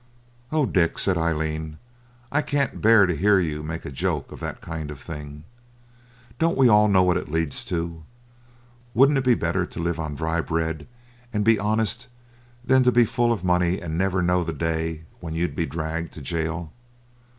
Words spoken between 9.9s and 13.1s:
on dry bread and be honest than to be